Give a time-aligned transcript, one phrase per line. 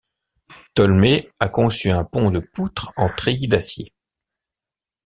[0.73, 3.93] Tolmé a conçu un pont de poutre en treillis d'acier.